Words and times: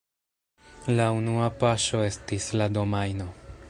La 0.99 1.05
unua 1.19 1.51
paŝo 1.65 2.03
estis 2.09 2.53
la 2.61 2.71
domajno. 2.81 3.35